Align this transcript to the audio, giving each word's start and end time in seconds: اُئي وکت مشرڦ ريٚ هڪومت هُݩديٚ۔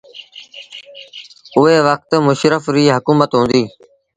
اُئي 1.57 1.77
وکت 1.87 2.11
مشرڦ 2.27 2.63
ريٚ 2.75 2.93
هڪومت 2.95 3.31
هُݩديٚ۔ 3.39 3.67